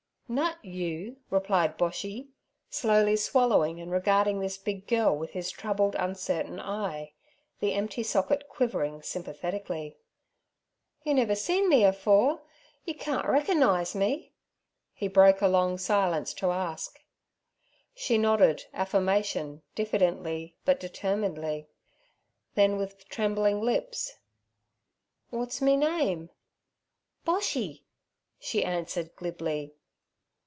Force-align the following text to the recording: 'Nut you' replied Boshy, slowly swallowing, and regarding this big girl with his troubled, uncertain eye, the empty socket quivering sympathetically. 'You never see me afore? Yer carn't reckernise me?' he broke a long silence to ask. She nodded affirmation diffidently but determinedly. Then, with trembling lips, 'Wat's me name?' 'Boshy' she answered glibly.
'Nut 0.33 0.55
you' 0.63 1.17
replied 1.29 1.77
Boshy, 1.77 2.29
slowly 2.69 3.17
swallowing, 3.17 3.81
and 3.81 3.91
regarding 3.91 4.39
this 4.39 4.57
big 4.57 4.87
girl 4.87 5.13
with 5.13 5.31
his 5.31 5.51
troubled, 5.51 5.93
uncertain 5.95 6.57
eye, 6.57 7.11
the 7.59 7.73
empty 7.73 8.01
socket 8.01 8.47
quivering 8.47 9.01
sympathetically. 9.01 9.97
'You 11.03 11.15
never 11.15 11.35
see 11.35 11.67
me 11.67 11.83
afore? 11.83 12.41
Yer 12.85 12.93
carn't 12.93 13.27
reckernise 13.27 13.93
me?' 13.93 14.31
he 14.93 15.09
broke 15.09 15.41
a 15.41 15.49
long 15.49 15.77
silence 15.77 16.33
to 16.35 16.49
ask. 16.49 16.99
She 17.93 18.17
nodded 18.17 18.63
affirmation 18.73 19.63
diffidently 19.75 20.55
but 20.63 20.79
determinedly. 20.79 21.67
Then, 22.55 22.77
with 22.77 23.09
trembling 23.09 23.59
lips, 23.59 24.13
'Wat's 25.29 25.61
me 25.61 25.75
name?' 25.75 26.29
'Boshy' 27.25 27.83
she 28.39 28.63
answered 28.63 29.13
glibly. 29.17 29.73